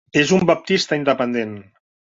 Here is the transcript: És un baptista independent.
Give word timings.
És 0.21 0.31
un 0.37 0.45
baptista 0.51 0.99
independent. 1.03 1.57